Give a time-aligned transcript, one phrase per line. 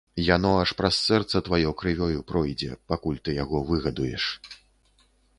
[0.35, 4.25] Яно аж праз сэрца тваё крывёю пройдзе, пакуль ты яго выгадуеш.